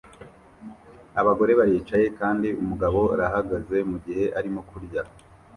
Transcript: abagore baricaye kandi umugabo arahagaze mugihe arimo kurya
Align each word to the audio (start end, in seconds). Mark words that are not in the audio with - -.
abagore 1.21 1.51
baricaye 1.59 2.07
kandi 2.19 2.47
umugabo 2.61 2.99
arahagaze 3.15 3.77
mugihe 3.89 4.23
arimo 4.39 4.59
kurya 4.69 5.01